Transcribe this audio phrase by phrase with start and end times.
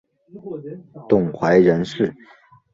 [1.07, 2.11] 董槐人士。